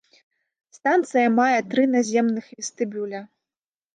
[0.77, 3.21] Станцыя мае тры наземных вестыбюля.